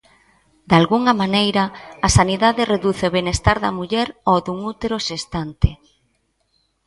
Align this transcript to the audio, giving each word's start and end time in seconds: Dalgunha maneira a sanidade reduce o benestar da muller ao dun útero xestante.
Dalgunha 0.71 1.13
maneira 1.21 1.63
a 2.07 2.09
sanidade 2.17 2.69
reduce 2.73 3.03
o 3.09 3.15
benestar 3.17 3.57
da 3.63 3.71
muller 3.77 4.07
ao 4.27 4.37
dun 4.45 4.59
útero 4.73 4.97
xestante. 5.07 5.69